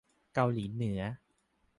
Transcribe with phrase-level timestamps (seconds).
[0.33, 1.01] เกาหลีเหนือ